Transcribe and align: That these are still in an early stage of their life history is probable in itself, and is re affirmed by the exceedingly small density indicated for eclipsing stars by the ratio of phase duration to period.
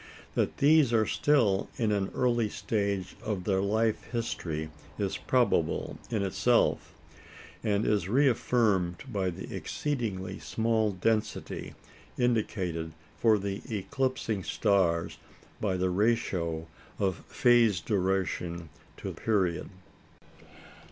That 0.33 0.57
these 0.57 0.91
are 0.93 1.05
still 1.05 1.69
in 1.77 1.91
an 1.91 2.09
early 2.15 2.49
stage 2.49 3.15
of 3.23 3.43
their 3.43 3.61
life 3.61 4.05
history 4.11 4.71
is 4.97 5.15
probable 5.17 5.99
in 6.09 6.23
itself, 6.23 6.95
and 7.63 7.85
is 7.85 8.09
re 8.09 8.27
affirmed 8.27 9.03
by 9.13 9.29
the 9.29 9.55
exceedingly 9.55 10.39
small 10.39 10.91
density 10.91 11.75
indicated 12.17 12.93
for 13.19 13.39
eclipsing 13.45 14.43
stars 14.43 15.19
by 15.61 15.77
the 15.77 15.91
ratio 15.91 16.65
of 16.97 17.23
phase 17.27 17.79
duration 17.79 18.69
to 18.97 19.13
period. 19.13 19.69